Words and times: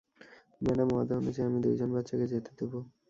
Madam, 0.61 0.87
ওয়াদা 0.91 1.13
অনুযায়ী, 1.17 1.47
আমি 1.49 1.59
দুইজন 1.65 1.89
বাচ্চাকে 1.95 2.25
যেতে 2.27 2.51
দেবো। 2.59 2.79